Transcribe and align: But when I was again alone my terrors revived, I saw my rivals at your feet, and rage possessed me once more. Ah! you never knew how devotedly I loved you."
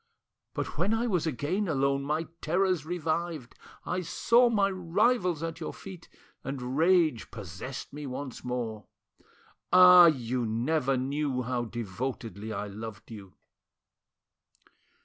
But 0.55 0.79
when 0.79 0.95
I 0.95 1.05
was 1.05 1.27
again 1.27 1.67
alone 1.67 2.01
my 2.01 2.23
terrors 2.41 2.87
revived, 2.87 3.53
I 3.85 4.01
saw 4.01 4.49
my 4.49 4.71
rivals 4.71 5.43
at 5.43 5.59
your 5.59 5.75
feet, 5.75 6.09
and 6.43 6.75
rage 6.75 7.29
possessed 7.29 7.93
me 7.93 8.07
once 8.07 8.43
more. 8.43 8.87
Ah! 9.71 10.07
you 10.07 10.43
never 10.43 10.97
knew 10.97 11.43
how 11.43 11.65
devotedly 11.65 12.51
I 12.51 12.65
loved 12.65 13.11
you." 13.11 13.35